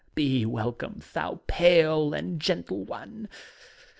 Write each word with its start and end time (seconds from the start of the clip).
Be 0.15 0.47
welcoine» 0.47 1.03
thou 1.13 1.41
pale 1.45 2.15
and 2.15 2.41
gentle 2.41 2.83
one! 2.83 3.29